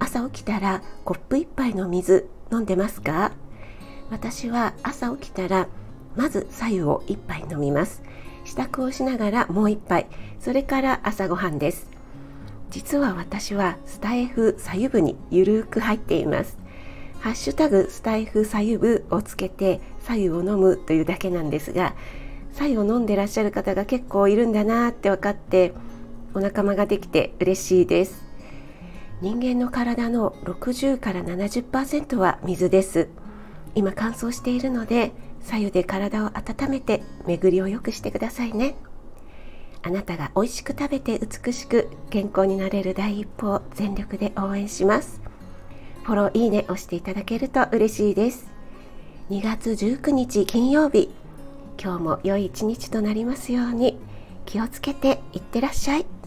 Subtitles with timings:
[0.00, 3.32] 朝起きたらコップ1杯の水飲んでますか？
[4.10, 5.68] 私は朝起きたら
[6.16, 8.02] まず左右を1杯飲みます。
[8.44, 10.06] 支度をしながらもう1杯。
[10.40, 11.88] それから朝ごはんです。
[12.70, 16.58] 実は私はスタイフ左右部にゆるく入っています。
[17.20, 21.94] ハッシュタグスタイフ左右部をつけて左右を飲むというだけなんですが
[22.52, 25.74] 左右を飲んでらっしゃる方が結構いるんだなって分かって
[26.32, 28.29] お仲間ができて嬉しいです。
[29.20, 33.08] 人間の体の60から70%は水です。
[33.74, 38.76] 今乾燥しているので左右で体を温めて巡りを良くしてくださいね。
[39.82, 45.20] あなたが美味しく食べて美しく健康になれる第一歩を全力で応援します。
[46.02, 48.48] フォローいいね押していただけると嬉しいです。
[49.28, 51.10] 2月19日金曜日
[51.78, 53.98] 今日も良い一日となりますように
[54.46, 56.19] 気をつけていってらっしゃい。